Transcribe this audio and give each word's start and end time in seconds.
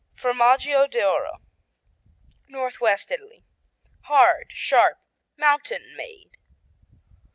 Formaggio 0.15 0.89
d'Oro 0.89 1.45
Northwest 2.47 3.11
Italy 3.11 3.45
Hard, 4.05 4.47
sharp, 4.51 4.97
mountain 5.37 5.93
made. 5.95 6.31